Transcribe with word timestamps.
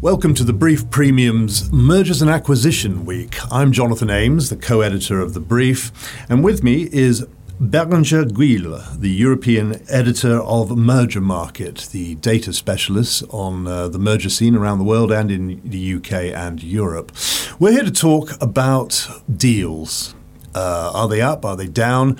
Welcome 0.00 0.32
to 0.34 0.44
the 0.44 0.52
Brief 0.52 0.88
Premium's 0.90 1.72
Mergers 1.72 2.22
and 2.22 2.30
Acquisition 2.30 3.04
Week. 3.04 3.36
I'm 3.52 3.72
Jonathan 3.72 4.10
Ames, 4.10 4.48
the 4.48 4.54
co 4.54 4.80
editor 4.80 5.20
of 5.20 5.34
The 5.34 5.40
Brief, 5.40 5.90
and 6.28 6.44
with 6.44 6.62
me 6.62 6.88
is 6.92 7.26
Beranger 7.58 8.24
Guille, 8.26 8.80
the 8.96 9.10
European 9.10 9.82
editor 9.88 10.40
of 10.40 10.68
Mergermarket, 10.68 11.90
the 11.90 12.14
data 12.14 12.52
specialist 12.52 13.24
on 13.30 13.66
uh, 13.66 13.88
the 13.88 13.98
merger 13.98 14.30
scene 14.30 14.54
around 14.54 14.78
the 14.78 14.84
world 14.84 15.10
and 15.10 15.32
in 15.32 15.60
the 15.68 15.94
UK 15.94 16.12
and 16.32 16.62
Europe. 16.62 17.10
We're 17.58 17.72
here 17.72 17.82
to 17.82 17.90
talk 17.90 18.40
about 18.40 19.04
deals. 19.36 20.14
Uh, 20.54 20.92
are 20.94 21.08
they 21.08 21.20
up? 21.20 21.44
Are 21.44 21.56
they 21.56 21.66
down? 21.66 22.16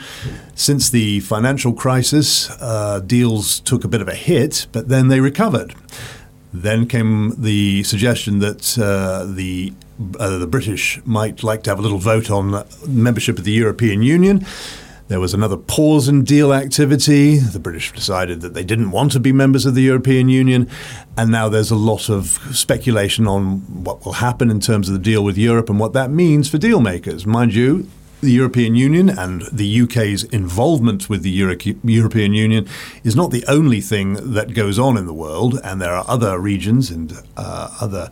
Since 0.57 0.91
the 0.91 1.21
financial 1.21 1.73
crisis, 1.73 2.51
uh, 2.61 2.99
deals 2.99 3.61
took 3.61 3.85
a 3.85 3.89
bit 3.89 4.01
of 4.01 4.09
a 4.09 4.17
hit, 4.17 4.67
but 4.73 4.89
then 4.89 5.07
they 5.07 5.21
recovered. 5.21 5.77
Then 6.53 6.87
came 6.87 7.35
the 7.37 7.83
suggestion 7.83 8.39
that 8.39 8.79
uh, 8.79 9.25
the 9.27 9.73
uh, 10.19 10.39
the 10.39 10.47
British 10.47 11.01
might 11.05 11.43
like 11.43 11.63
to 11.65 11.71
have 11.71 11.79
a 11.79 11.83
little 11.83 11.99
vote 11.99 12.31
on 12.31 12.65
membership 12.87 13.39
of 13.39 13.45
the 13.45 13.53
European 13.53 14.03
Union. 14.03 14.47
There 15.09 15.21
was 15.21 15.33
another 15.33 15.57
pause 15.57 16.07
in 16.07 16.23
deal 16.23 16.53
activity. 16.53 17.39
The 17.39 17.59
British 17.59 17.93
decided 17.93 18.43
that 18.43 18.53
they 18.53 18.63
didn't 18.63 18.91
want 18.91 19.13
to 19.13 19.21
be 19.21 19.33
members 19.33 19.65
of 19.65 19.75
the 19.75 19.81
European 19.81 20.29
Union. 20.29 20.69
And 21.17 21.31
now 21.31 21.49
there's 21.49 21.71
a 21.71 21.77
lot 21.77 22.11
of 22.11 22.39
speculation 22.53 23.27
on 23.27 23.61
what 23.85 24.05
will 24.05 24.13
happen 24.13 24.51
in 24.51 24.61
terms 24.61 24.87
of 24.89 24.93
the 24.93 25.01
deal 25.01 25.25
with 25.25 25.39
Europe 25.39 25.71
and 25.71 25.81
what 25.81 25.95
that 25.95 26.11
means 26.11 26.51
for 26.51 26.59
deal 26.59 26.81
makers. 26.81 27.25
Mind 27.25 27.55
you, 27.55 27.89
the 28.21 28.31
European 28.31 28.75
Union 28.75 29.09
and 29.09 29.43
the 29.53 29.83
UK's 29.83 30.25
involvement 30.25 31.09
with 31.09 31.23
the 31.23 31.31
Euro- 31.31 31.57
European 31.85 32.33
Union 32.35 32.67
is 33.05 33.15
not 33.15 33.31
the 33.31 33.45
only 33.47 33.81
thing 33.81 34.15
that 34.35 34.55
goes 34.55 34.79
on 34.79 34.97
in 34.97 35.07
the 35.07 35.15
world, 35.15 35.61
and 35.63 35.81
there 35.81 35.93
are 35.93 36.05
other 36.09 36.39
regions 36.39 36.91
and 36.91 37.23
uh, 37.37 37.71
other 37.81 38.11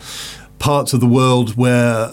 parts 0.59 0.93
of 0.93 1.01
the 1.01 1.07
world 1.07 1.57
where 1.57 2.13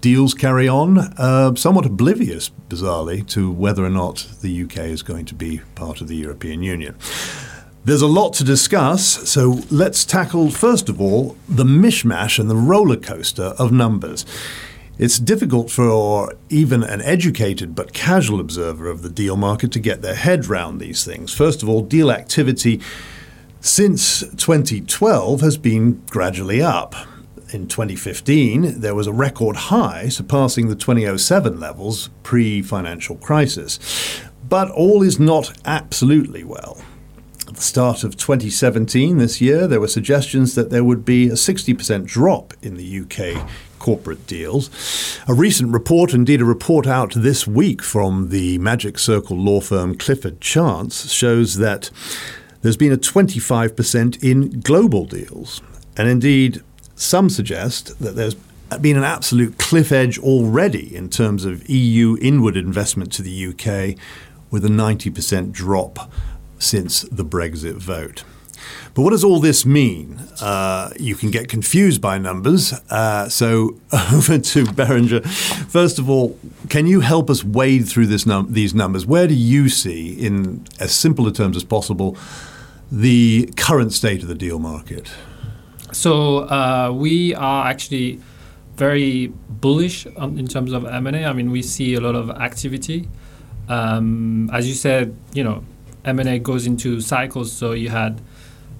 deals 0.00 0.34
carry 0.34 0.68
on, 0.68 0.98
uh, 0.98 1.54
somewhat 1.54 1.86
oblivious, 1.86 2.50
bizarrely, 2.68 3.26
to 3.28 3.50
whether 3.50 3.84
or 3.84 3.90
not 3.90 4.26
the 4.42 4.62
UK 4.64 4.78
is 4.78 5.02
going 5.02 5.24
to 5.24 5.34
be 5.34 5.60
part 5.76 6.00
of 6.00 6.08
the 6.08 6.16
European 6.16 6.62
Union. 6.62 6.96
There's 7.84 8.02
a 8.02 8.08
lot 8.08 8.34
to 8.34 8.44
discuss, 8.44 9.30
so 9.30 9.60
let's 9.70 10.04
tackle, 10.04 10.50
first 10.50 10.88
of 10.88 11.00
all, 11.00 11.36
the 11.48 11.64
mishmash 11.64 12.38
and 12.38 12.50
the 12.50 12.56
roller 12.56 12.96
coaster 12.96 13.54
of 13.58 13.70
numbers. 13.72 14.26
It's 14.98 15.18
difficult 15.18 15.70
for 15.70 16.34
even 16.48 16.82
an 16.82 17.00
educated 17.02 17.74
but 17.74 17.92
casual 17.92 18.40
observer 18.40 18.88
of 18.88 19.02
the 19.02 19.08
deal 19.08 19.36
market 19.36 19.70
to 19.72 19.78
get 19.78 20.02
their 20.02 20.16
head 20.16 20.46
round 20.46 20.80
these 20.80 21.04
things. 21.04 21.32
First 21.32 21.62
of 21.62 21.68
all, 21.68 21.82
deal 21.82 22.10
activity 22.10 22.80
since 23.60 24.20
2012 24.20 25.40
has 25.40 25.56
been 25.56 26.02
gradually 26.08 26.62
up 26.62 26.94
in 27.52 27.66
2015, 27.66 28.80
there 28.80 28.94
was 28.94 29.06
a 29.06 29.12
record 29.12 29.56
high, 29.56 30.08
surpassing 30.08 30.68
the 30.68 30.74
2007 30.74 31.58
levels 31.58 32.10
pre 32.22 32.62
financial 32.62 33.16
crisis. 33.16 33.78
But 34.48 34.70
all 34.70 35.02
is 35.02 35.18
not 35.18 35.56
absolutely 35.64 36.44
well. 36.44 36.78
At 37.46 37.56
the 37.56 37.62
start 37.62 38.04
of 38.04 38.16
2017, 38.16 39.18
this 39.18 39.40
year, 39.40 39.66
there 39.66 39.80
were 39.80 39.88
suggestions 39.88 40.54
that 40.54 40.70
there 40.70 40.84
would 40.84 41.04
be 41.04 41.28
a 41.28 41.32
60% 41.32 42.06
drop 42.06 42.54
in 42.62 42.76
the 42.76 43.00
UK 43.00 43.48
corporate 43.78 44.26
deals. 44.26 44.70
A 45.28 45.34
recent 45.34 45.72
report, 45.72 46.14
indeed 46.14 46.40
a 46.40 46.44
report 46.44 46.86
out 46.86 47.12
this 47.14 47.46
week 47.46 47.82
from 47.82 48.30
the 48.30 48.58
Magic 48.58 48.98
Circle 48.98 49.36
law 49.36 49.60
firm 49.60 49.96
Clifford 49.96 50.40
Chance, 50.40 51.10
shows 51.10 51.56
that 51.56 51.90
there's 52.62 52.76
been 52.76 52.92
a 52.92 52.98
25% 52.98 54.22
in 54.22 54.60
global 54.60 55.04
deals. 55.04 55.62
And 55.96 56.08
indeed, 56.08 56.62
some 56.94 57.30
suggest 57.30 57.98
that 58.00 58.16
there's 58.16 58.36
been 58.80 58.96
an 58.96 59.04
absolute 59.04 59.58
cliff 59.58 59.92
edge 59.92 60.18
already 60.18 60.94
in 60.94 61.08
terms 61.08 61.44
of 61.44 61.68
EU 61.68 62.16
inward 62.20 62.56
investment 62.56 63.12
to 63.12 63.22
the 63.22 63.46
UK, 63.46 63.98
with 64.50 64.64
a 64.64 64.68
90% 64.68 65.52
drop 65.52 66.10
since 66.58 67.02
the 67.02 67.24
Brexit 67.24 67.76
vote. 67.76 68.24
But 68.94 69.02
what 69.02 69.10
does 69.10 69.24
all 69.24 69.40
this 69.40 69.64
mean? 69.64 70.18
Uh, 70.40 70.90
you 70.98 71.14
can 71.14 71.30
get 71.30 71.48
confused 71.48 72.00
by 72.00 72.18
numbers. 72.18 72.72
Uh, 72.90 73.28
so 73.28 73.78
over 74.12 74.38
to 74.38 74.64
Beranger. 74.72 75.20
First 75.68 75.98
of 75.98 76.10
all, 76.10 76.38
can 76.68 76.86
you 76.86 77.00
help 77.00 77.30
us 77.30 77.44
wade 77.44 77.88
through 77.88 78.06
num- 78.26 78.52
these 78.52 78.74
numbers? 78.74 79.06
Where 79.06 79.26
do 79.26 79.34
you 79.34 79.68
see, 79.68 80.12
in 80.12 80.66
as 80.80 80.94
simple 80.94 81.30
terms 81.32 81.56
as 81.56 81.64
possible, 81.64 82.16
the 82.90 83.52
current 83.56 83.92
state 83.92 84.22
of 84.22 84.28
the 84.28 84.34
deal 84.34 84.58
market? 84.58 85.10
So 85.92 86.48
uh, 86.48 86.92
we 86.94 87.34
are 87.34 87.66
actually 87.66 88.20
very 88.76 89.32
bullish 89.48 90.06
in 90.06 90.46
terms 90.46 90.72
of 90.72 90.86
M&A. 90.86 91.24
I 91.24 91.32
mean, 91.32 91.50
we 91.50 91.62
see 91.62 91.94
a 91.94 92.00
lot 92.00 92.14
of 92.14 92.30
activity. 92.30 93.08
Um, 93.68 94.48
as 94.52 94.68
you 94.68 94.74
said, 94.74 95.16
you 95.32 95.42
know, 95.42 95.64
M&A 96.04 96.38
goes 96.38 96.66
into 96.66 97.00
cycles. 97.00 97.52
So 97.52 97.72
you 97.72 97.88
had 97.88 98.20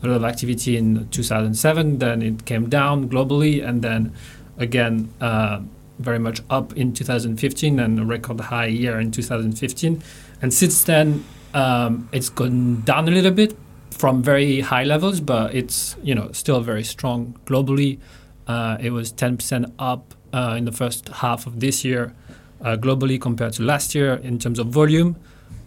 a 0.03 0.07
lot 0.07 0.17
of 0.17 0.25
activity 0.25 0.77
in 0.77 1.09
2007, 1.11 1.99
then 1.99 2.23
it 2.23 2.45
came 2.45 2.69
down 2.69 3.09
globally, 3.09 3.67
and 3.67 3.83
then 3.83 4.13
again 4.59 5.13
uh, 5.21 5.61
very 5.99 6.19
much 6.19 6.41
up 6.51 6.77
in 6.77 6.93
2015 6.93 7.81
and 7.81 7.99
a 7.99 8.05
record 8.05 8.41
high 8.41 8.67
year 8.67 9.01
in 9.01 9.11
2015. 9.11 10.03
And 10.41 10.55
since 10.55 10.85
then, 10.85 11.25
um, 11.55 12.09
it's 12.13 12.29
gone 12.29 12.83
down 12.83 13.09
a 13.09 13.11
little 13.11 13.33
bit, 13.33 13.57
from 13.99 14.23
very 14.23 14.61
high 14.61 14.85
levels, 14.85 15.21
but 15.21 15.55
it's 15.55 15.97
you 16.03 16.15
know 16.15 16.31
still 16.33 16.61
very 16.61 16.85
strong 16.85 17.37
globally. 17.47 17.99
Uh, 18.47 18.79
it 18.81 18.91
was 18.91 19.13
10% 19.13 19.71
up 19.79 20.15
uh, 20.33 20.55
in 20.57 20.65
the 20.65 20.73
first 20.73 21.09
half 21.09 21.47
of 21.47 21.61
this 21.61 21.85
year 21.85 22.15
uh, 22.63 22.77
globally 22.77 23.21
compared 23.21 23.53
to 23.53 23.63
last 23.63 23.95
year 23.95 24.15
in 24.15 24.39
terms 24.39 24.59
of 24.59 24.69
volume. 24.69 25.17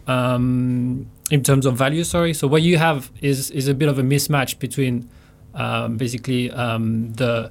Um, 0.06 1.06
in 1.30 1.42
terms 1.42 1.64
of 1.64 1.76
value, 1.76 2.04
sorry. 2.04 2.34
So 2.34 2.46
what 2.46 2.62
you 2.62 2.76
have 2.78 3.10
is 3.20 3.50
is 3.50 3.68
a 3.68 3.74
bit 3.74 3.88
of 3.88 3.98
a 3.98 4.02
mismatch 4.02 4.58
between 4.58 5.08
um, 5.54 5.96
basically 5.96 6.50
um, 6.50 7.12
the 7.14 7.50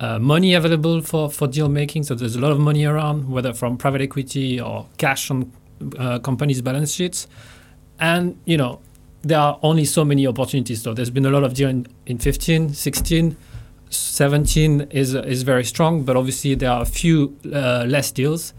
uh, 0.00 0.18
money 0.18 0.54
available 0.54 1.00
for, 1.02 1.30
for 1.30 1.48
deal 1.48 1.68
making. 1.68 2.04
So 2.04 2.14
there's 2.14 2.36
a 2.36 2.40
lot 2.40 2.52
of 2.52 2.60
money 2.60 2.84
around, 2.84 3.28
whether 3.28 3.52
from 3.52 3.76
private 3.76 4.00
equity 4.00 4.60
or 4.60 4.86
cash 4.96 5.30
on 5.30 5.52
uh, 5.98 6.18
companies' 6.20 6.62
balance 6.62 6.92
sheets, 6.92 7.26
and 7.98 8.38
you 8.44 8.56
know 8.56 8.80
there 9.22 9.38
are 9.38 9.58
only 9.62 9.84
so 9.84 10.04
many 10.04 10.26
opportunities. 10.26 10.82
So 10.82 10.94
there's 10.94 11.10
been 11.10 11.26
a 11.26 11.30
lot 11.30 11.44
of 11.44 11.54
deal 11.54 11.68
in, 11.68 11.86
in 12.06 12.18
15, 12.18 12.74
16, 12.74 13.36
17 13.90 14.80
is 14.90 15.14
is 15.14 15.42
very 15.42 15.64
strong, 15.64 16.04
but 16.04 16.16
obviously 16.16 16.54
there 16.54 16.70
are 16.70 16.82
a 16.82 16.86
few 16.86 17.36
uh, 17.52 17.84
less 17.86 18.10
deals. 18.10 18.54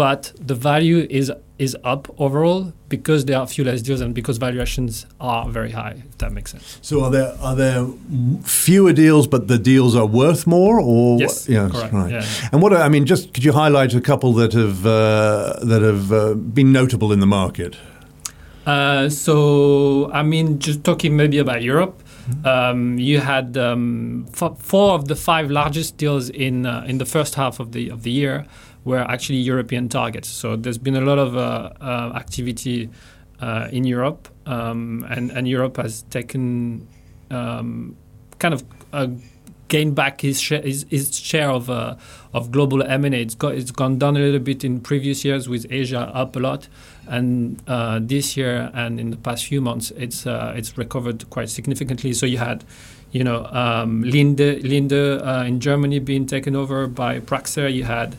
But 0.00 0.32
the 0.40 0.54
value 0.54 1.06
is 1.10 1.30
is 1.58 1.76
up 1.84 2.08
overall 2.16 2.72
because 2.88 3.26
there 3.26 3.36
are 3.36 3.42
a 3.42 3.46
few 3.46 3.64
less 3.64 3.82
deals 3.82 4.00
and 4.00 4.14
because 4.14 4.38
valuations 4.38 5.04
are 5.20 5.46
very 5.46 5.72
high. 5.72 5.96
If 6.08 6.16
that 6.22 6.32
makes 6.32 6.52
sense. 6.52 6.78
So 6.80 7.04
are 7.04 7.10
there 7.10 7.36
are 7.42 7.54
there 7.54 7.86
fewer 8.42 8.94
deals, 8.94 9.26
but 9.26 9.48
the 9.48 9.58
deals 9.58 9.94
are 9.94 10.06
worth 10.06 10.46
more, 10.46 10.80
or 10.80 11.18
yes, 11.20 11.46
yes 11.50 11.70
correct. 11.70 11.92
right. 11.92 12.12
Yeah, 12.12 12.22
yeah. 12.22 12.48
And 12.50 12.62
what 12.62 12.72
I 12.72 12.88
mean, 12.88 13.04
just 13.04 13.34
could 13.34 13.44
you 13.44 13.52
highlight 13.52 13.92
a 13.94 14.00
couple 14.00 14.32
that 14.40 14.54
have 14.54 14.86
uh, 14.86 15.58
that 15.70 15.82
have 15.82 16.10
uh, 16.10 16.32
been 16.32 16.72
notable 16.72 17.12
in 17.12 17.20
the 17.20 17.30
market? 17.40 17.76
Uh, 18.64 19.10
so, 19.10 20.10
I 20.12 20.22
mean, 20.22 20.60
just 20.60 20.82
talking 20.82 21.14
maybe 21.14 21.38
about 21.38 21.60
Europe, 21.62 22.02
mm-hmm. 22.02 22.46
um, 22.46 22.98
you 22.98 23.20
had 23.20 23.56
um, 23.58 24.26
f- 24.32 24.58
four 24.58 24.94
of 24.94 25.08
the 25.08 25.16
five 25.16 25.50
largest 25.50 25.98
deals 25.98 26.30
in 26.30 26.64
uh, 26.64 26.90
in 26.90 26.96
the 26.96 27.06
first 27.06 27.34
half 27.34 27.60
of 27.60 27.72
the 27.72 27.90
of 27.90 28.02
the 28.02 28.10
year 28.10 28.46
were 28.84 29.00
actually 29.00 29.38
European 29.38 29.88
targets. 29.88 30.28
So 30.28 30.56
there's 30.56 30.78
been 30.78 30.96
a 30.96 31.00
lot 31.00 31.18
of 31.18 31.36
uh, 31.36 31.70
uh 31.80 32.12
activity 32.14 32.88
uh, 33.40 33.68
in 33.72 33.84
Europe, 33.84 34.28
um, 34.46 35.06
and 35.10 35.30
and 35.30 35.48
Europe 35.48 35.76
has 35.76 36.02
taken 36.10 36.86
um, 37.30 37.96
kind 38.38 38.54
of 38.54 38.64
gained 39.70 39.94
back 39.94 40.20
his 40.20 40.40
share, 40.40 40.60
his, 40.60 40.84
his 40.90 41.16
share 41.18 41.48
of 41.48 41.70
uh, 41.70 41.96
of 42.34 42.50
global 42.50 42.82
M&A. 42.82 43.22
It's, 43.22 43.34
got, 43.34 43.54
it's 43.54 43.70
gone 43.70 43.98
down 43.98 44.16
a 44.16 44.20
little 44.20 44.40
bit 44.40 44.62
in 44.62 44.80
previous 44.80 45.24
years 45.24 45.48
with 45.48 45.66
Asia 45.70 46.10
up 46.12 46.36
a 46.36 46.40
lot, 46.40 46.68
and 47.08 47.62
uh, 47.66 48.00
this 48.02 48.36
year 48.36 48.70
and 48.74 49.00
in 49.00 49.10
the 49.10 49.16
past 49.16 49.46
few 49.46 49.62
months, 49.62 49.90
it's 49.92 50.26
uh, 50.26 50.52
it's 50.54 50.76
recovered 50.76 51.30
quite 51.30 51.48
significantly. 51.48 52.12
So 52.12 52.26
you 52.26 52.38
had, 52.38 52.64
you 53.12 53.24
know, 53.24 53.46
um, 53.46 54.02
Linde 54.02 54.62
Linde 54.62 55.46
in 55.46 55.60
Germany 55.60 56.00
being 56.00 56.26
taken 56.26 56.54
over 56.54 56.86
by 56.86 57.20
Praxair. 57.20 57.72
You 57.72 57.84
had 57.84 58.16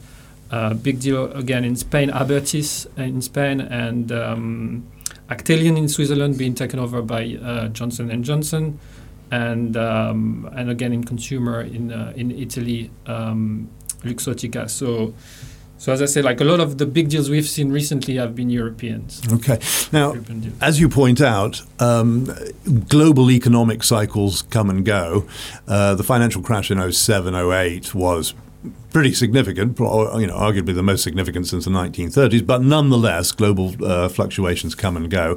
uh, 0.52 0.74
big 0.74 1.00
deal 1.00 1.32
again 1.32 1.64
in 1.64 1.76
Spain, 1.76 2.10
Abertis 2.10 2.86
in 2.98 3.22
Spain, 3.22 3.62
and 3.62 4.12
um, 4.12 4.88
Actelion 5.30 5.78
in 5.78 5.88
Switzerland 5.88 6.38
being 6.38 6.54
taken 6.54 6.80
over 6.80 7.02
by 7.02 7.38
uh, 7.42 7.68
Johnson 7.70 8.12
and 8.12 8.24
Johnson 8.24 8.80
and 9.32 9.78
um, 9.78 10.50
and 10.54 10.70
again 10.70 10.92
in 10.92 11.04
consumer 11.04 11.62
in 11.62 11.92
uh, 11.92 12.14
in 12.16 12.32
Italy, 12.32 12.92
um, 13.08 13.70
Luxottica. 14.04 14.70
So 14.70 15.14
So 15.82 15.92
as 15.92 16.00
I 16.00 16.06
said, 16.06 16.26
like 16.26 16.40
a 16.42 16.44
lot 16.44 16.60
of 16.60 16.78
the 16.78 16.86
big 16.86 17.10
deals 17.10 17.28
we've 17.28 17.48
seen 17.48 17.72
recently 17.72 18.18
have 18.18 18.36
been 18.36 18.52
Europeans. 18.52 19.20
Okay. 19.34 19.58
Now, 19.92 20.14
as 20.62 20.80
you 20.80 20.88
point 20.90 21.20
out, 21.22 21.64
um, 21.80 22.28
global 22.88 23.32
economic 23.32 23.84
cycles 23.84 24.44
come 24.44 24.70
and 24.70 24.86
go. 24.86 25.26
Uh, 25.68 25.96
the 25.96 26.04
financial 26.04 26.44
crash 26.44 26.70
in 26.70 26.92
07, 26.92 27.34
08 27.34 27.96
was 27.96 28.36
pretty 28.92 29.14
significant, 29.14 29.80
you 29.80 29.86
know, 30.28 30.36
arguably 30.36 30.76
the 30.76 30.84
most 30.84 31.04
significant 31.04 31.48
since 31.48 31.66
the 31.66 31.72
1930s, 31.72 32.46
but 32.46 32.62
nonetheless, 32.62 33.32
global 33.32 33.74
uh, 33.84 34.10
fluctuations 34.10 34.76
come 34.76 34.96
and 34.96 35.10
go. 35.10 35.36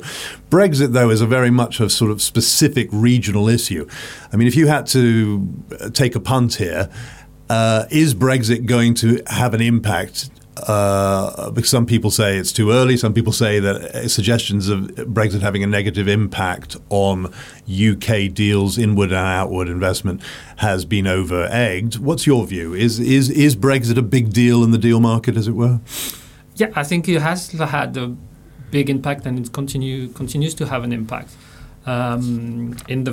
Brexit, 0.51 0.93
though, 0.93 1.11
is 1.11 1.21
a 1.21 1.27
very 1.27 1.51
much 1.51 1.81
a 1.81 1.89
sort 1.89 2.11
of 2.11 2.21
specific 2.21 2.89
regional 2.93 3.49
issue. 3.49 3.87
I 4.33 4.37
mean, 4.37 4.49
if 4.49 4.57
you 4.57 4.67
had 4.67 4.87
to 4.89 5.49
uh, 5.81 5.91
take 5.91 6.15
a 6.15 6.21
punt 6.21 6.55
here, 6.55 6.91
uh, 7.49 7.85
is 7.91 8.15
Brexit 8.15 8.67
going 8.67 8.95
to 8.95 9.23
have 9.27 9.55
an 9.55 9.61
impact 9.61 10.31
uh, 10.67 11.53
some 11.63 11.85
people 11.85 12.11
say 12.11 12.39
it's 12.39 12.53
too 12.53 12.71
early. 12.71 12.97
Some 12.97 13.13
people 13.13 13.33
say 13.33 13.61
that 13.61 13.77
uh, 13.77 14.09
suggestions 14.09 14.69
of 14.69 14.81
Brexit 14.81 15.43
having 15.43 15.63
a 15.63 15.67
negative 15.67 16.09
impact 16.09 16.77
on 16.89 17.33
UK 17.69 18.33
deals, 18.33 18.79
inward 18.79 19.11
and 19.11 19.19
outward 19.19 19.69
investment, 19.69 20.23
has 20.57 20.85
been 20.85 21.07
over 21.07 21.47
egged. 21.51 21.99
What's 21.99 22.27
your 22.27 22.47
view? 22.47 22.73
Is 22.75 22.99
is 22.99 23.29
is 23.31 23.57
Brexit 23.57 23.99
a 23.99 24.03
big 24.03 24.33
deal 24.33 24.65
in 24.65 24.71
the 24.71 24.79
deal 24.79 25.01
market, 25.01 25.37
as 25.37 25.47
it 25.49 25.53
were? 25.53 25.81
Yeah, 26.57 26.71
I 26.75 26.85
think 26.85 27.09
it 27.09 27.21
has 27.21 27.51
had 27.51 27.97
a 27.97 28.17
big 28.71 28.89
impact, 28.89 29.27
and 29.27 29.39
it 29.39 29.53
continue 29.53 30.09
continues 30.09 30.55
to 30.55 30.67
have 30.67 30.83
an 30.83 30.93
impact. 30.93 31.31
Um, 31.87 32.77
in 32.89 33.05
the 33.05 33.13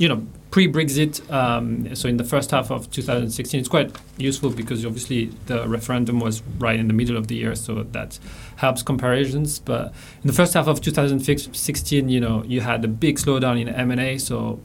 you 0.00 0.08
know 0.08 0.26
pre-Brexit, 0.50 1.30
um, 1.30 1.94
so 1.94 2.08
in 2.08 2.16
the 2.16 2.24
first 2.24 2.50
half 2.50 2.72
of 2.72 2.90
2016, 2.90 3.60
it's 3.60 3.68
quite 3.68 3.94
useful 4.16 4.50
because 4.50 4.84
obviously 4.84 5.26
the 5.46 5.68
referendum 5.68 6.18
was 6.18 6.42
right 6.58 6.80
in 6.80 6.88
the 6.88 6.94
middle 6.94 7.16
of 7.16 7.28
the 7.28 7.36
year, 7.36 7.54
so 7.54 7.84
that 7.84 8.18
helps 8.56 8.82
comparisons. 8.82 9.60
But 9.60 9.92
in 10.22 10.26
the 10.26 10.32
first 10.32 10.54
half 10.54 10.66
of 10.66 10.80
2016, 10.80 12.08
you 12.08 12.18
know, 12.18 12.42
you 12.44 12.62
had 12.62 12.84
a 12.84 12.88
big 12.88 13.18
slowdown 13.18 13.60
in 13.60 13.68
M&A, 13.68 14.18
so 14.18 14.58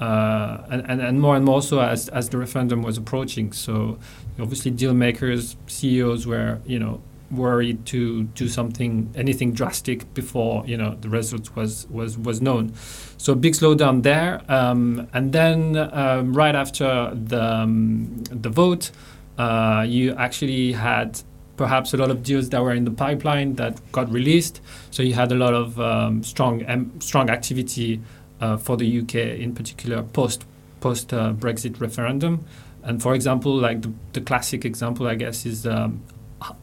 uh, 0.00 0.64
and, 0.70 0.90
and, 0.90 1.00
and 1.00 1.20
more 1.20 1.36
and 1.36 1.44
more 1.44 1.60
so 1.60 1.80
as, 1.80 2.08
as 2.08 2.30
the 2.30 2.38
referendum 2.38 2.82
was 2.82 2.96
approaching. 2.96 3.52
So 3.52 3.98
obviously 4.40 4.70
deal 4.70 4.94
makers, 4.94 5.56
CEOs 5.66 6.26
were, 6.26 6.58
you 6.64 6.78
know, 6.78 7.02
worried 7.30 7.86
to 7.86 8.24
do 8.24 8.48
something, 8.48 9.12
anything 9.14 9.52
drastic 9.52 10.12
before 10.14 10.66
you 10.66 10.76
know 10.76 10.96
the 11.00 11.08
result 11.08 11.54
was 11.56 11.86
was 11.88 12.18
was 12.18 12.40
known. 12.40 12.74
So 13.16 13.34
big 13.34 13.54
slowdown 13.54 14.02
there, 14.02 14.42
um, 14.48 15.08
and 15.12 15.32
then 15.32 15.76
um, 15.76 16.32
right 16.32 16.54
after 16.54 17.12
the 17.14 17.42
um, 17.42 18.22
the 18.30 18.48
vote, 18.48 18.90
uh, 19.38 19.84
you 19.86 20.14
actually 20.14 20.72
had 20.72 21.20
perhaps 21.56 21.92
a 21.92 21.96
lot 21.96 22.10
of 22.10 22.22
deals 22.22 22.48
that 22.48 22.62
were 22.62 22.72
in 22.72 22.84
the 22.84 22.90
pipeline 22.90 23.54
that 23.56 23.78
got 23.92 24.10
released. 24.10 24.60
So 24.90 25.02
you 25.02 25.12
had 25.12 25.30
a 25.30 25.34
lot 25.34 25.52
of 25.54 25.78
um, 25.78 26.22
strong 26.22 27.00
strong 27.00 27.30
activity 27.30 28.00
uh, 28.40 28.56
for 28.56 28.76
the 28.76 29.00
UK 29.00 29.14
in 29.14 29.54
particular 29.54 30.02
post 30.02 30.46
post 30.80 31.12
uh, 31.12 31.32
Brexit 31.32 31.80
referendum. 31.80 32.44
And 32.82 33.02
for 33.02 33.14
example, 33.14 33.54
like 33.54 33.82
the, 33.82 33.92
the 34.14 34.20
classic 34.22 34.64
example, 34.64 35.06
I 35.06 35.14
guess, 35.14 35.44
is 35.44 35.66
um, 35.66 36.02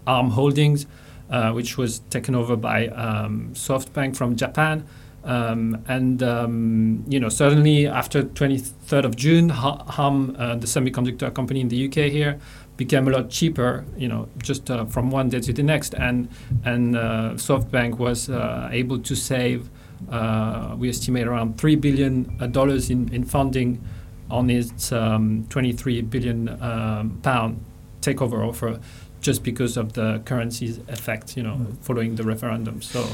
Arm 0.05 0.31
Holdings, 0.31 0.85
uh, 1.29 1.51
which 1.51 1.77
was 1.77 1.99
taken 2.09 2.35
over 2.35 2.55
by 2.55 2.87
um, 2.87 3.49
SoftBank 3.53 4.15
from 4.15 4.35
Japan. 4.35 4.85
Um, 5.23 5.83
and 5.89 6.23
um, 6.23 7.03
you 7.07 7.19
know, 7.19 7.27
certainly 7.27 7.85
after 7.85 8.23
23rd 8.23 9.03
of 9.03 9.15
June, 9.17 9.51
Arm, 9.51 10.35
uh, 10.39 10.55
the 10.55 10.67
semiconductor 10.67 11.33
company 11.33 11.59
in 11.59 11.67
the 11.67 11.87
UK 11.87 12.11
here, 12.11 12.39
became 12.77 13.07
a 13.07 13.11
lot 13.11 13.29
cheaper. 13.29 13.83
You 13.97 14.07
know, 14.07 14.29
just 14.37 14.71
uh, 14.71 14.85
from 14.85 15.11
one 15.11 15.29
day 15.29 15.41
to 15.41 15.51
the 15.51 15.63
next, 15.63 15.93
and 15.95 16.29
and 16.63 16.95
uh, 16.95 17.33
SoftBank 17.35 17.97
was 17.97 18.29
uh, 18.29 18.69
able 18.71 18.99
to 18.99 19.15
save. 19.15 19.69
Uh, 20.09 20.75
we 20.77 20.87
estimate 20.87 21.27
around 21.27 21.57
three 21.57 21.75
billion 21.75 22.51
dollars 22.51 22.89
in, 22.89 23.13
in 23.13 23.25
funding 23.25 23.83
on 24.29 24.49
its 24.49 24.91
um, 24.91 25.45
23 25.49 26.01
billion 26.03 26.49
um, 26.61 27.19
pound 27.23 27.59
takeover 28.01 28.47
offer 28.47 28.79
just 29.21 29.43
because 29.43 29.77
of 29.77 29.93
the 29.93 30.21
currency's 30.25 30.77
effect, 30.87 31.35
you 31.37 31.43
know, 31.43 31.55
mm. 31.55 31.77
following 31.79 32.15
the 32.15 32.23
referendum. 32.23 32.81
So, 32.81 33.07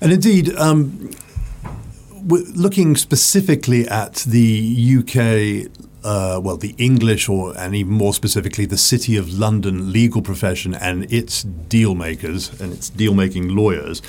and 0.00 0.12
indeed, 0.12 0.54
um, 0.56 1.10
looking 2.26 2.96
specifically 2.96 3.86
at 3.88 4.16
the 4.26 4.98
UK. 4.98 5.70
Uh, 6.04 6.40
well, 6.42 6.56
the 6.56 6.74
English, 6.78 7.28
or 7.28 7.56
and 7.56 7.76
even 7.76 7.92
more 7.92 8.12
specifically, 8.12 8.66
the 8.66 8.76
City 8.76 9.16
of 9.16 9.32
London 9.32 9.92
legal 9.92 10.20
profession 10.20 10.74
and 10.74 11.04
its 11.12 11.44
deal 11.44 11.94
makers 11.94 12.60
and 12.60 12.72
its 12.72 12.90
deal 12.90 13.14
making 13.14 13.50
lawyers. 13.50 14.02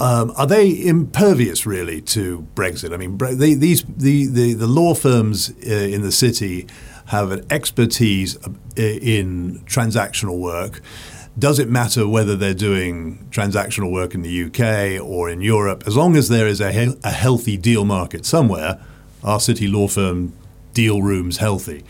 Um, 0.00 0.32
are 0.36 0.46
they 0.46 0.86
impervious 0.86 1.66
really 1.66 2.00
to 2.02 2.46
Brexit? 2.54 2.92
I 2.92 2.98
mean, 2.98 3.18
they, 3.18 3.54
these 3.54 3.82
the, 3.84 4.26
the, 4.26 4.52
the 4.52 4.66
law 4.66 4.94
firms 4.94 5.50
uh, 5.66 5.70
in 5.70 6.02
the 6.02 6.12
city 6.12 6.68
have 7.08 7.30
an 7.32 7.44
expertise 7.50 8.36
uh, 8.46 8.50
in 8.82 9.60
transactional 9.66 10.38
work. 10.38 10.80
Does 11.38 11.58
it 11.58 11.68
matter 11.68 12.06
whether 12.08 12.34
they're 12.36 12.52
doing 12.54 13.28
transactional 13.30 13.90
work 13.92 14.14
in 14.14 14.22
the 14.22 14.44
UK 14.44 15.00
or 15.04 15.30
in 15.30 15.40
Europe? 15.40 15.84
As 15.86 15.96
long 15.96 16.16
as 16.16 16.28
there 16.28 16.46
is 16.48 16.60
a, 16.60 16.72
he- 16.72 16.96
a 17.04 17.10
healthy 17.10 17.56
deal 17.56 17.84
market 17.84 18.26
somewhere, 18.26 18.80
our 19.22 19.40
city 19.40 19.68
law 19.68 19.88
firm 19.88 20.32
deal 20.74 21.00
rooms 21.02 21.38
healthy. 21.38 21.84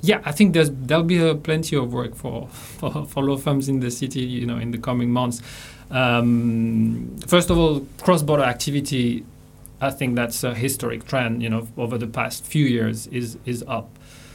Yeah, 0.00 0.20
I 0.24 0.32
think 0.32 0.52
there's 0.52 0.70
there'll 0.70 1.04
be 1.04 1.20
uh, 1.22 1.34
plenty 1.34 1.76
of 1.76 1.92
work 1.92 2.14
for, 2.16 2.48
for, 2.48 3.06
for 3.06 3.22
law 3.22 3.36
firms 3.36 3.68
in 3.68 3.78
the 3.80 3.90
city, 3.90 4.20
you 4.20 4.46
know, 4.46 4.58
in 4.58 4.72
the 4.72 4.78
coming 4.78 5.10
months. 5.12 5.40
Um, 5.92 7.16
first 7.26 7.50
of 7.50 7.58
all, 7.58 7.86
cross-border 8.02 8.42
activity, 8.42 9.24
I 9.80 9.90
think 9.90 10.16
that's 10.16 10.42
a 10.44 10.54
historic 10.54 11.04
trend. 11.04 11.42
You 11.42 11.50
know, 11.50 11.68
over 11.76 11.98
the 11.98 12.06
past 12.08 12.44
few 12.44 12.66
years 12.66 13.06
is 13.08 13.38
is 13.46 13.62
up. 13.68 13.88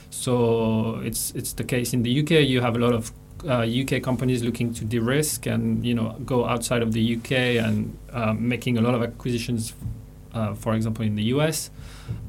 So 0.10 1.00
it's 1.04 1.32
it's 1.32 1.54
the 1.54 1.64
case 1.64 1.94
in 1.94 2.04
the 2.04 2.22
UK. 2.22 2.32
You 2.48 2.62
have 2.62 2.76
a 2.76 2.80
lot 2.80 2.94
of 2.94 3.12
uh, 3.46 3.66
UK 3.66 4.02
companies 4.02 4.44
looking 4.44 4.74
to 4.74 4.86
de-risk 4.86 5.46
and 5.46 5.86
you 5.86 5.94
know 5.94 6.16
go 6.26 6.46
outside 6.46 6.82
of 6.82 6.94
the 6.94 7.18
UK 7.18 7.32
and 7.64 7.98
uh, 8.12 8.34
making 8.34 8.78
a 8.78 8.82
lot 8.82 8.96
of 8.96 9.04
acquisitions, 9.04 9.74
uh, 10.34 10.54
for 10.54 10.74
example, 10.74 11.06
in 11.06 11.16
the 11.16 11.24
US. 11.36 11.70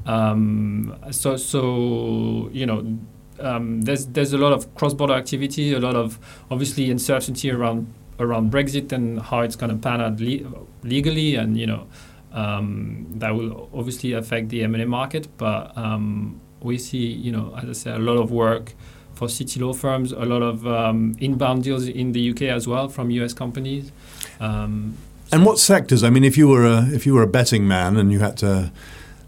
Um, 0.05 0.95
so 1.11 1.37
so 1.37 2.49
you 2.51 2.65
know. 2.65 2.97
Um, 3.41 3.83
there's 3.83 4.05
there's 4.07 4.33
a 4.33 4.37
lot 4.37 4.51
of 4.51 4.75
cross-border 4.75 5.13
activity, 5.13 5.71
a 5.71 5.79
lot 5.79 5.95
of 5.95 6.19
obviously 6.51 6.91
uncertainty 6.91 7.49
around 7.49 7.87
around 8.19 8.51
Brexit 8.51 8.91
and 8.91 9.21
how 9.21 9.39
it's 9.39 9.55
going 9.55 9.71
to 9.71 9.77
pan 9.77 10.01
out 10.01 10.19
le- 10.19 10.65
legally, 10.83 11.35
and 11.35 11.57
you 11.57 11.65
know 11.65 11.87
um, 12.33 13.07
that 13.15 13.33
will 13.33 13.69
obviously 13.73 14.13
affect 14.13 14.49
the 14.49 14.63
M&A 14.63 14.85
market. 14.85 15.27
But 15.37 15.75
um, 15.77 16.41
we 16.61 16.77
see, 16.77 17.07
you 17.07 17.31
know, 17.31 17.53
as 17.61 17.69
I 17.69 17.73
said, 17.73 17.95
a 17.95 17.99
lot 17.99 18.17
of 18.17 18.31
work 18.31 18.73
for 19.13 19.27
city 19.27 19.59
law 19.59 19.73
firms, 19.73 20.11
a 20.11 20.25
lot 20.25 20.41
of 20.41 20.65
um, 20.65 21.15
inbound 21.19 21.63
deals 21.63 21.87
in 21.87 22.13
the 22.13 22.31
UK 22.31 22.43
as 22.43 22.67
well 22.67 22.87
from 22.87 23.11
US 23.11 23.33
companies. 23.33 23.91
Um, 24.39 24.97
and 25.31 25.45
what 25.45 25.59
sectors? 25.59 26.03
I 26.03 26.09
mean, 26.09 26.23
if 26.23 26.37
you 26.37 26.47
were 26.47 26.65
a 26.65 26.87
if 26.87 27.05
you 27.05 27.13
were 27.13 27.21
a 27.21 27.27
betting 27.27 27.67
man 27.67 27.97
and 27.97 28.11
you 28.11 28.19
had 28.19 28.37
to 28.37 28.71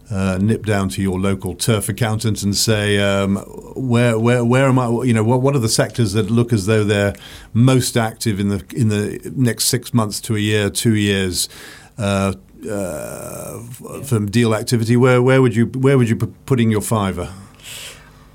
uh, 0.09 0.37
nip 0.41 0.65
down 0.65 0.89
to 0.89 1.01
your 1.01 1.19
local 1.19 1.55
turf 1.55 1.87
accountant 1.89 2.41
and 2.43 2.55
say, 2.55 2.97
um, 2.99 3.37
where 3.75 4.17
where 4.17 4.43
where 4.43 4.65
am 4.65 4.79
I? 4.79 4.87
You 5.03 5.13
know, 5.13 5.23
what 5.23 5.41
what 5.41 5.55
are 5.55 5.59
the 5.59 5.69
sectors 5.69 6.13
that 6.13 6.31
look 6.31 6.51
as 6.51 6.65
though 6.65 6.83
they're 6.83 7.15
most 7.53 7.95
active 7.95 8.39
in 8.39 8.49
the 8.49 8.65
in 8.75 8.89
the 8.89 9.31
next 9.35 9.65
six 9.65 9.93
months 9.93 10.19
to 10.21 10.35
a 10.35 10.39
year, 10.39 10.69
two 10.69 10.95
years? 10.95 11.47
Uh, 11.97 12.33
uh, 12.69 13.59
from 14.03 14.29
deal 14.29 14.53
activity, 14.53 14.97
where 14.97 15.21
where 15.21 15.41
would 15.41 15.55
you 15.55 15.65
where 15.67 15.97
would 15.97 16.09
you 16.09 16.15
be 16.15 16.27
putting 16.45 16.71
your 16.71 16.81
fiver? 16.81 17.33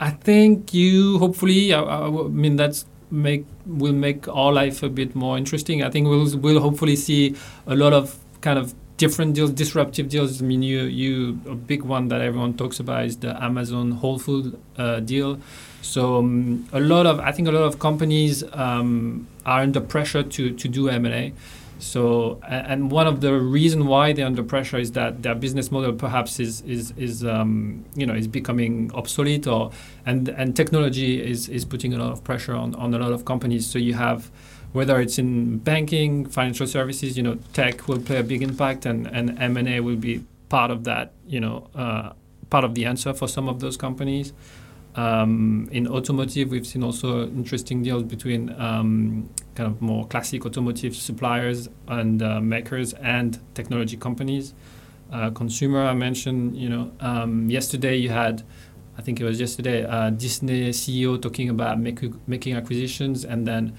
I 0.00 0.10
think 0.10 0.74
you 0.74 1.18
hopefully. 1.18 1.72
I, 1.72 1.80
I 1.80 2.10
mean 2.10 2.56
that's 2.56 2.86
make 3.10 3.46
will 3.66 3.92
make 3.92 4.28
our 4.28 4.52
life 4.52 4.82
a 4.82 4.88
bit 4.88 5.14
more 5.14 5.38
interesting. 5.38 5.82
I 5.82 5.90
think 5.90 6.08
we'll 6.08 6.36
we'll 6.38 6.60
hopefully 6.60 6.96
see 6.96 7.36
a 7.66 7.74
lot 7.74 7.92
of 7.92 8.18
kind 8.40 8.58
of 8.58 8.74
different 8.96 9.34
deals, 9.34 9.50
disruptive 9.50 10.08
deals. 10.08 10.42
I 10.42 10.44
mean, 10.44 10.62
you 10.62 10.82
you 10.84 11.40
a 11.46 11.54
big 11.54 11.82
one 11.82 12.08
that 12.08 12.20
everyone 12.20 12.54
talks 12.54 12.80
about 12.80 13.04
is 13.04 13.18
the 13.18 13.42
Amazon 13.42 13.92
Whole 13.92 14.18
Food 14.18 14.58
uh, 14.76 15.00
deal. 15.00 15.38
So 15.82 16.18
um, 16.18 16.68
a 16.72 16.80
lot 16.80 17.06
of 17.06 17.20
I 17.20 17.32
think 17.32 17.48
a 17.48 17.52
lot 17.52 17.62
of 17.62 17.78
companies 17.78 18.42
um, 18.52 19.26
are 19.44 19.60
under 19.60 19.80
pressure 19.80 20.22
to 20.22 20.50
to 20.50 20.68
do 20.68 20.88
M 20.88 21.04
and 21.04 21.14
A. 21.14 21.32
So, 21.78 22.40
and 22.48 22.90
one 22.90 23.06
of 23.06 23.20
the 23.20 23.34
reason 23.34 23.86
why 23.86 24.12
they're 24.12 24.26
under 24.26 24.42
pressure 24.42 24.78
is 24.78 24.92
that 24.92 25.22
their 25.22 25.34
business 25.34 25.70
model 25.70 25.92
perhaps 25.92 26.40
is 26.40 26.62
is 26.62 26.92
is 26.96 27.24
um, 27.24 27.84
you 27.94 28.06
know 28.06 28.14
is 28.14 28.26
becoming 28.26 28.90
obsolete, 28.94 29.46
or 29.46 29.72
and 30.06 30.28
and 30.28 30.56
technology 30.56 31.22
is 31.22 31.48
is 31.48 31.64
putting 31.64 31.92
a 31.92 31.98
lot 31.98 32.12
of 32.12 32.24
pressure 32.24 32.54
on 32.54 32.74
on 32.76 32.94
a 32.94 32.98
lot 32.98 33.12
of 33.12 33.24
companies. 33.24 33.66
So 33.66 33.78
you 33.78 33.94
have 33.94 34.30
whether 34.72 35.00
it's 35.00 35.18
in 35.18 35.58
banking, 35.58 36.26
financial 36.26 36.66
services, 36.66 37.16
you 37.16 37.22
know, 37.22 37.38
tech 37.52 37.88
will 37.88 38.00
play 38.00 38.18
a 38.18 38.22
big 38.22 38.42
impact, 38.42 38.86
and 38.86 39.06
and 39.06 39.38
M 39.38 39.56
and 39.56 39.68
A 39.68 39.80
will 39.80 39.96
be 39.96 40.24
part 40.48 40.70
of 40.70 40.84
that, 40.84 41.12
you 41.26 41.40
know, 41.40 41.68
uh, 41.74 42.12
part 42.50 42.64
of 42.64 42.74
the 42.74 42.84
answer 42.84 43.12
for 43.12 43.28
some 43.28 43.48
of 43.48 43.60
those 43.60 43.76
companies. 43.76 44.32
Um, 44.96 45.68
in 45.72 45.86
automotive, 45.86 46.50
we've 46.50 46.66
seen 46.66 46.82
also 46.82 47.24
interesting 47.26 47.82
deals 47.82 48.04
between 48.04 48.50
um, 48.58 49.28
kind 49.54 49.70
of 49.70 49.82
more 49.82 50.06
classic 50.06 50.46
automotive 50.46 50.96
suppliers 50.96 51.68
and 51.86 52.22
uh, 52.22 52.40
makers 52.40 52.94
and 52.94 53.38
technology 53.54 53.98
companies. 53.98 54.54
Uh, 55.12 55.30
consumer, 55.30 55.84
I 55.84 55.92
mentioned, 55.92 56.56
you 56.56 56.70
know, 56.70 56.92
um, 57.00 57.48
yesterday 57.50 57.96
you 57.96 58.08
had, 58.08 58.42
I 58.96 59.02
think 59.02 59.20
it 59.20 59.24
was 59.24 59.38
yesterday, 59.38 59.84
uh, 59.84 60.10
Disney 60.10 60.70
CEO 60.70 61.20
talking 61.20 61.50
about 61.50 61.78
making 61.78 62.56
acquisitions, 62.56 63.24
and 63.24 63.46
then 63.46 63.76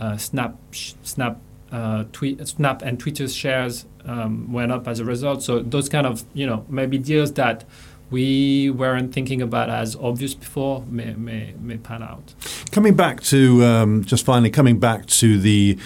uh, 0.00 0.18
Snap, 0.18 0.56
Snap, 0.70 1.40
uh, 1.72 2.04
tweet, 2.12 2.46
Snap 2.46 2.82
and 2.82 3.00
Twitter's 3.00 3.34
shares 3.34 3.86
um, 4.04 4.52
went 4.52 4.70
up 4.70 4.86
as 4.86 5.00
a 5.00 5.04
result. 5.04 5.42
So 5.42 5.60
those 5.60 5.88
kind 5.88 6.06
of, 6.06 6.24
you 6.34 6.46
know, 6.46 6.64
maybe 6.68 6.98
deals 6.98 7.32
that 7.34 7.64
we 8.10 8.70
weren't 8.70 9.12
thinking 9.12 9.42
about 9.42 9.68
as 9.68 9.94
obvious 9.96 10.34
before 10.34 10.84
may, 10.88 11.14
may, 11.14 11.54
may 11.60 11.76
pan 11.76 12.02
out. 12.02 12.34
Coming 12.70 12.94
back 12.94 13.22
to 13.24 13.64
um, 13.64 14.04
just 14.04 14.24
finally 14.24 14.50
coming 14.50 14.78
back 14.78 15.06
to 15.06 15.38
the 15.38 15.78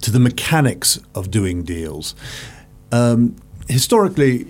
to 0.00 0.10
the 0.10 0.20
mechanics 0.20 1.00
of 1.14 1.30
doing 1.30 1.62
deals. 1.62 2.14
Um, 2.92 3.36
historically, 3.68 4.46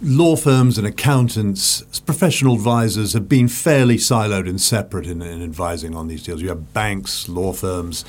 law 0.00 0.36
firms 0.36 0.78
and 0.78 0.86
accountants, 0.86 1.82
professional 2.00 2.54
advisors 2.54 3.14
have 3.14 3.28
been 3.28 3.48
fairly 3.48 3.96
siloed 3.96 4.48
and 4.48 4.60
separate 4.60 5.06
in, 5.06 5.22
in 5.22 5.42
advising 5.42 5.96
on 5.96 6.06
these 6.06 6.22
deals. 6.22 6.40
You 6.40 6.48
have 6.50 6.72
banks, 6.72 7.28
law 7.28 7.52
firms, 7.52 8.04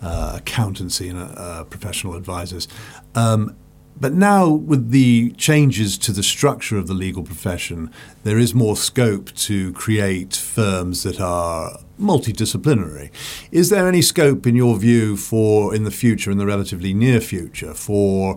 uh, 0.00 0.34
accountancy, 0.36 1.08
and 1.08 1.18
uh, 1.18 1.64
professional 1.64 2.14
advisors. 2.14 2.68
Um, 3.16 3.56
but 3.98 4.12
now, 4.12 4.48
with 4.48 4.90
the 4.90 5.30
changes 5.32 5.96
to 5.98 6.12
the 6.12 6.22
structure 6.22 6.76
of 6.76 6.86
the 6.86 6.94
legal 6.94 7.22
profession, 7.22 7.90
there 8.24 8.38
is 8.38 8.54
more 8.54 8.76
scope 8.76 9.32
to 9.34 9.72
create 9.72 10.34
firms 10.36 11.02
that 11.02 11.18
are 11.18 11.78
multidisciplinary. 11.98 13.10
Is 13.50 13.70
there 13.70 13.88
any 13.88 14.02
scope, 14.02 14.46
in 14.46 14.54
your 14.54 14.76
view, 14.76 15.16
for 15.16 15.74
in 15.74 15.84
the 15.84 15.90
future, 15.90 16.30
in 16.30 16.36
the 16.36 16.46
relatively 16.46 16.92
near 16.92 17.20
future, 17.20 17.72
for 17.72 18.36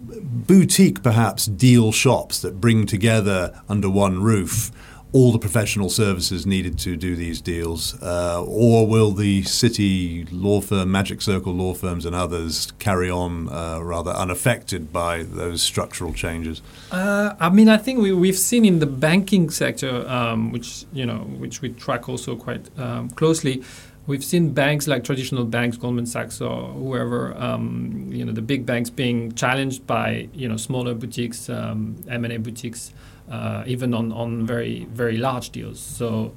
boutique, 0.00 1.02
perhaps, 1.02 1.44
deal 1.44 1.92
shops 1.92 2.40
that 2.40 2.60
bring 2.60 2.86
together 2.86 3.60
under 3.68 3.90
one 3.90 4.22
roof? 4.22 4.70
All 5.16 5.32
the 5.32 5.38
professional 5.38 5.88
services 5.88 6.44
needed 6.44 6.78
to 6.78 6.94
do 6.94 7.16
these 7.16 7.40
deals, 7.40 8.00
uh, 8.02 8.44
or 8.44 8.86
will 8.86 9.12
the 9.12 9.42
city 9.44 10.26
law 10.30 10.60
firm, 10.60 10.92
Magic 10.92 11.22
Circle 11.22 11.54
law 11.54 11.72
firms, 11.72 12.04
and 12.04 12.14
others 12.14 12.70
carry 12.78 13.10
on 13.10 13.48
uh, 13.48 13.80
rather 13.80 14.10
unaffected 14.10 14.92
by 14.92 15.22
those 15.22 15.62
structural 15.62 16.12
changes? 16.12 16.60
Uh, 16.92 17.34
I 17.40 17.48
mean, 17.48 17.70
I 17.70 17.78
think 17.78 17.98
we, 17.98 18.12
we've 18.12 18.36
seen 18.36 18.66
in 18.66 18.78
the 18.78 18.86
banking 18.86 19.48
sector, 19.48 20.06
um, 20.06 20.52
which 20.52 20.84
you 20.92 21.06
know, 21.06 21.20
which 21.38 21.62
we 21.62 21.70
track 21.70 22.10
also 22.10 22.36
quite 22.36 22.68
um, 22.78 23.08
closely. 23.08 23.64
We've 24.06 24.22
seen 24.22 24.52
banks 24.52 24.86
like 24.86 25.02
traditional 25.02 25.46
banks, 25.46 25.78
Goldman 25.78 26.06
Sachs 26.06 26.42
or 26.42 26.68
whoever, 26.74 27.34
um, 27.38 28.08
you 28.12 28.24
know, 28.24 28.32
the 28.32 28.42
big 28.42 28.66
banks 28.66 28.90
being 28.90 29.32
challenged 29.32 29.86
by 29.86 30.28
you 30.34 30.46
know 30.46 30.58
smaller 30.58 30.92
boutiques, 30.92 31.48
um, 31.48 31.96
M&A 32.06 32.36
boutiques 32.36 32.92
uh, 33.30 33.64
even 33.66 33.94
on, 33.94 34.12
on 34.12 34.46
very 34.46 34.86
very 34.90 35.16
large 35.16 35.50
deals. 35.50 35.80
So 35.80 36.34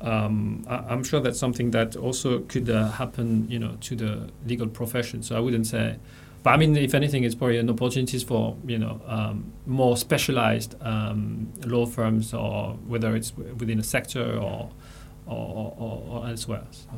um, 0.00 0.64
I, 0.68 0.92
am 0.92 1.04
sure 1.04 1.20
that's 1.20 1.38
something 1.38 1.72
that 1.72 1.96
also 1.96 2.40
could 2.40 2.70
uh, 2.70 2.90
happen, 2.90 3.46
you 3.50 3.58
know, 3.58 3.76
to 3.82 3.96
the 3.96 4.30
legal 4.46 4.66
profession. 4.66 5.22
So 5.22 5.36
I 5.36 5.40
wouldn't 5.40 5.66
say, 5.66 5.96
but 6.42 6.50
I 6.50 6.56
mean, 6.56 6.74
if 6.76 6.94
anything, 6.94 7.24
it's 7.24 7.34
probably 7.34 7.58
an 7.58 7.68
opportunities 7.68 8.22
for 8.22 8.56
you 8.66 8.78
know 8.78 9.00
um, 9.06 9.52
more 9.66 9.96
specialized 9.96 10.74
um, 10.80 11.52
law 11.64 11.86
firms, 11.86 12.32
or 12.32 12.74
whether 12.86 13.14
it's 13.14 13.36
within 13.36 13.78
a 13.78 13.84
sector 13.84 14.38
or 14.38 14.70
or, 15.26 15.74
or, 15.78 16.02
or 16.08 16.28
elsewhere. 16.28 16.64
So. 16.70 16.88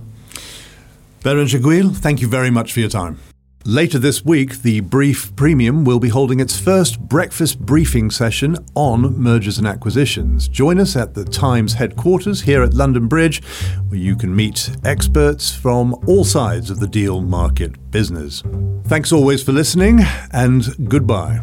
Beranger 1.23 1.59
Guille, 1.59 1.91
thank 1.91 2.21
you 2.21 2.29
very 2.29 2.51
much 2.51 2.73
for 2.73 2.81
your 2.81 2.89
time. 2.89 3.19
Later 3.65 4.01
this 4.01 4.25
week, 4.25 4.63
the 4.63 4.81
Brief 4.81 5.35
Premium 5.37 5.85
will 5.85 6.01
be 6.01 6.09
holding 6.09 6.41
its 6.41 6.59
first 6.59 6.99
breakfast 6.99 7.61
briefing 7.61 8.11
session 8.11 8.57
on 8.75 9.17
mergers 9.17 9.57
and 9.57 9.69
acquisitions. 9.69 10.49
Join 10.49 10.81
us 10.81 10.97
at 10.97 11.15
the 11.15 11.25
Times 11.25 11.75
headquarters 11.75 12.41
here 12.41 12.65
at 12.65 12.75
London 12.75 13.07
Bridge, 13.07 13.41
where 13.87 14.01
you 14.01 14.17
can 14.17 14.35
meet 14.35 14.69
experts 14.85 15.55
from 15.55 15.95
all 16.09 16.25
sides 16.25 16.71
of 16.71 16.81
the 16.81 16.89
deal 16.89 17.21
market 17.21 17.93
business. 17.93 18.43
Thanks 18.87 19.13
always 19.13 19.45
for 19.45 19.53
listening, 19.53 20.01
and 20.33 20.89
goodbye. 20.89 21.41